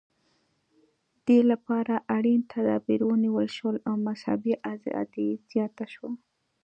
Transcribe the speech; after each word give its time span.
دې 1.25 1.39
لپاره 1.51 1.93
اړین 2.15 2.41
تدابیر 2.53 3.01
ونیول 3.05 3.47
شول 3.57 3.75
او 3.87 3.95
مذهبي 4.07 4.53
ازادي 4.73 5.29
زیاته 5.51 5.85
شوه. 5.93 6.11